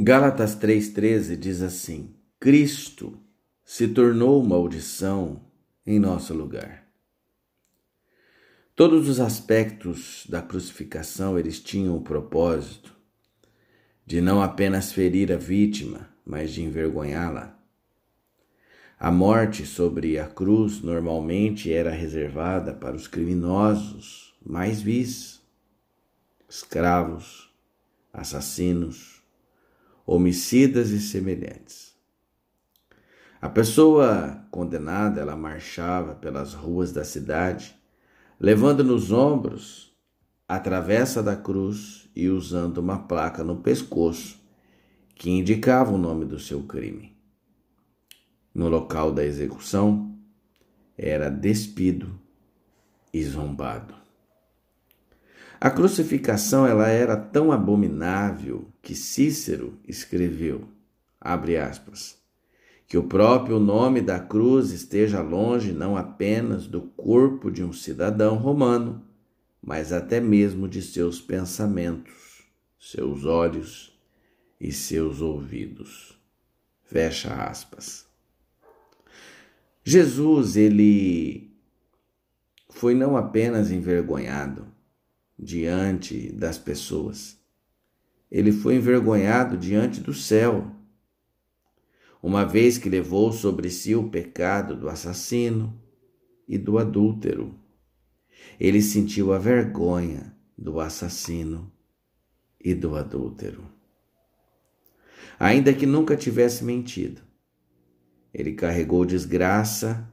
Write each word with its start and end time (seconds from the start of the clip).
Gálatas 0.00 0.54
3,13 0.54 1.34
diz 1.34 1.60
assim: 1.60 2.14
Cristo 2.38 3.18
se 3.64 3.88
tornou 3.88 4.40
maldição 4.44 5.40
em 5.84 5.98
nosso 5.98 6.32
lugar. 6.32 6.86
Todos 8.76 9.08
os 9.08 9.18
aspectos 9.18 10.24
da 10.28 10.40
crucificação 10.40 11.36
eles 11.36 11.58
tinham 11.58 11.96
o 11.96 12.00
propósito 12.00 12.94
de 14.06 14.20
não 14.20 14.40
apenas 14.40 14.92
ferir 14.92 15.32
a 15.32 15.36
vítima, 15.36 16.08
mas 16.24 16.52
de 16.52 16.62
envergonhá-la. 16.62 17.58
A 19.00 19.10
morte 19.10 19.66
sobre 19.66 20.16
a 20.16 20.28
cruz 20.28 20.80
normalmente 20.80 21.72
era 21.72 21.90
reservada 21.90 22.72
para 22.72 22.94
os 22.94 23.08
criminosos 23.08 24.32
mais 24.46 24.80
vis, 24.80 25.42
escravos, 26.48 27.52
assassinos, 28.12 29.17
homicidas 30.10 30.88
e 30.88 30.98
semelhantes. 30.98 31.94
A 33.42 33.48
pessoa 33.50 34.42
condenada, 34.50 35.20
ela 35.20 35.36
marchava 35.36 36.14
pelas 36.14 36.54
ruas 36.54 36.92
da 36.92 37.04
cidade, 37.04 37.76
levando 38.40 38.82
nos 38.82 39.12
ombros 39.12 39.94
a 40.48 40.58
travessa 40.58 41.22
da 41.22 41.36
cruz 41.36 42.08
e 42.16 42.26
usando 42.26 42.78
uma 42.78 43.00
placa 43.00 43.44
no 43.44 43.56
pescoço 43.56 44.40
que 45.14 45.28
indicava 45.28 45.92
o 45.92 45.98
nome 45.98 46.24
do 46.24 46.38
seu 46.38 46.62
crime. 46.62 47.14
No 48.54 48.70
local 48.70 49.12
da 49.12 49.22
execução, 49.22 50.18
era 50.96 51.28
despido 51.28 52.18
e 53.12 53.22
zombado. 53.22 53.94
A 55.60 55.70
crucificação 55.70 56.64
ela 56.64 56.86
era 56.86 57.16
tão 57.16 57.50
abominável 57.50 58.68
que 58.80 58.94
Cícero 58.94 59.76
escreveu, 59.88 60.68
abre 61.20 61.56
aspas, 61.56 62.16
que 62.86 62.96
o 62.96 63.02
próprio 63.02 63.58
nome 63.58 64.00
da 64.00 64.20
cruz 64.20 64.70
esteja 64.70 65.20
longe 65.20 65.72
não 65.72 65.96
apenas 65.96 66.68
do 66.68 66.82
corpo 66.82 67.50
de 67.50 67.64
um 67.64 67.72
cidadão 67.72 68.36
romano, 68.36 69.02
mas 69.60 69.92
até 69.92 70.20
mesmo 70.20 70.68
de 70.68 70.80
seus 70.80 71.20
pensamentos, 71.20 72.44
seus 72.78 73.24
olhos 73.24 73.98
e 74.60 74.70
seus 74.70 75.20
ouvidos. 75.20 76.16
Fecha 76.84 77.34
aspas. 77.34 78.06
Jesus, 79.82 80.56
ele 80.56 81.50
foi 82.70 82.94
não 82.94 83.16
apenas 83.16 83.72
envergonhado, 83.72 84.77
diante 85.38 86.32
das 86.32 86.58
pessoas. 86.58 87.38
Ele 88.30 88.50
foi 88.50 88.74
envergonhado 88.74 89.56
diante 89.56 90.00
do 90.00 90.12
céu, 90.12 90.70
uma 92.20 92.44
vez 92.44 92.76
que 92.76 92.88
levou 92.88 93.32
sobre 93.32 93.70
si 93.70 93.94
o 93.94 94.10
pecado 94.10 94.74
do 94.74 94.88
assassino 94.88 95.80
e 96.46 96.58
do 96.58 96.76
adúltero. 96.76 97.54
Ele 98.58 98.82
sentiu 98.82 99.32
a 99.32 99.38
vergonha 99.38 100.36
do 100.56 100.80
assassino 100.80 101.72
e 102.60 102.74
do 102.74 102.96
adúltero. 102.96 103.64
Ainda 105.38 105.72
que 105.72 105.86
nunca 105.86 106.16
tivesse 106.16 106.64
mentido, 106.64 107.22
ele 108.34 108.54
carregou 108.54 109.04
desgraça, 109.04 110.12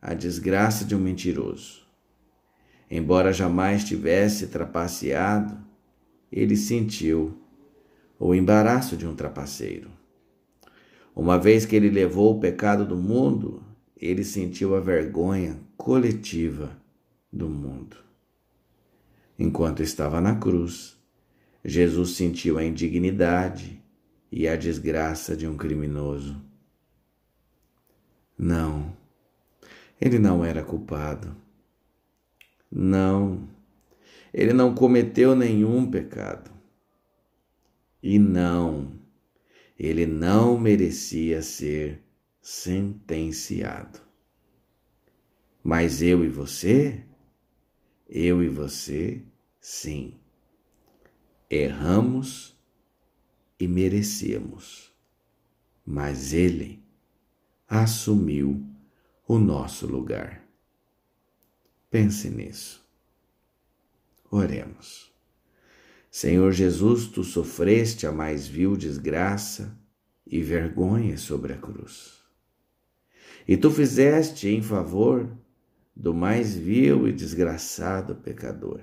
a 0.00 0.14
desgraça 0.14 0.84
de 0.84 0.96
um 0.96 0.98
mentiroso 0.98 1.85
Embora 2.90 3.32
jamais 3.32 3.84
tivesse 3.84 4.46
trapaceado, 4.46 5.58
ele 6.30 6.56
sentiu 6.56 7.36
o 8.18 8.34
embaraço 8.34 8.96
de 8.96 9.06
um 9.06 9.14
trapaceiro. 9.14 9.90
Uma 11.14 11.38
vez 11.38 11.64
que 11.64 11.74
ele 11.74 11.90
levou 11.90 12.36
o 12.36 12.40
pecado 12.40 12.84
do 12.84 12.96
mundo, 12.96 13.62
ele 13.96 14.22
sentiu 14.22 14.76
a 14.76 14.80
vergonha 14.80 15.58
coletiva 15.76 16.76
do 17.32 17.48
mundo. 17.48 17.96
Enquanto 19.38 19.82
estava 19.82 20.20
na 20.20 20.36
cruz, 20.36 20.96
Jesus 21.64 22.10
sentiu 22.10 22.58
a 22.58 22.64
indignidade 22.64 23.82
e 24.30 24.46
a 24.46 24.56
desgraça 24.56 25.36
de 25.36 25.46
um 25.46 25.56
criminoso. 25.56 26.40
Não, 28.38 28.94
ele 30.00 30.18
não 30.18 30.44
era 30.44 30.62
culpado. 30.62 31.34
Não, 32.70 33.48
ele 34.32 34.52
não 34.52 34.74
cometeu 34.74 35.34
nenhum 35.34 35.90
pecado. 35.90 36.50
E 38.02 38.18
não, 38.18 38.92
ele 39.78 40.06
não 40.06 40.58
merecia 40.58 41.42
ser 41.42 42.02
sentenciado. 42.40 44.00
Mas 45.62 46.00
eu 46.02 46.24
e 46.24 46.28
você, 46.28 47.04
eu 48.08 48.42
e 48.42 48.48
você, 48.48 49.22
sim, 49.60 50.14
erramos 51.50 52.56
e 53.58 53.66
merecemos, 53.66 54.92
mas 55.84 56.32
ele 56.32 56.84
assumiu 57.68 58.64
o 59.26 59.38
nosso 59.38 59.86
lugar. 59.86 60.45
Pense 61.96 62.28
nisso. 62.28 62.86
Oremos. 64.30 65.10
Senhor 66.10 66.52
Jesus, 66.52 67.06
tu 67.06 67.24
sofreste 67.24 68.06
a 68.06 68.12
mais 68.12 68.46
vil 68.46 68.76
desgraça 68.76 69.74
e 70.26 70.42
vergonha 70.42 71.16
sobre 71.16 71.54
a 71.54 71.56
cruz. 71.56 72.18
E 73.48 73.56
tu 73.56 73.70
fizeste 73.70 74.46
em 74.46 74.60
favor 74.60 75.26
do 75.96 76.12
mais 76.12 76.54
vil 76.54 77.08
e 77.08 77.14
desgraçado 77.14 78.14
pecador. 78.16 78.82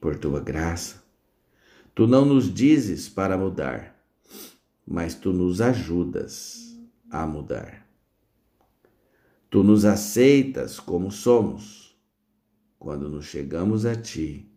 Por 0.00 0.18
tua 0.18 0.40
graça, 0.40 1.04
tu 1.94 2.06
não 2.06 2.24
nos 2.24 2.50
dizes 2.50 3.06
para 3.06 3.36
mudar, 3.36 4.02
mas 4.86 5.14
tu 5.14 5.30
nos 5.30 5.60
ajudas 5.60 6.74
a 7.10 7.26
mudar. 7.26 7.89
Tu 9.50 9.64
nos 9.64 9.84
aceitas 9.84 10.78
como 10.78 11.10
somos, 11.10 11.98
quando 12.78 13.08
nos 13.08 13.26
chegamos 13.26 13.84
a 13.84 13.96
Ti 13.96 14.48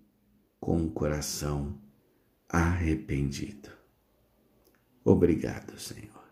com 0.59 0.77
um 0.77 0.89
coração 0.89 1.77
arrependido. 2.47 3.69
Obrigado, 5.03 5.77
Senhor. 5.79 6.23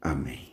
Amém. 0.00 0.51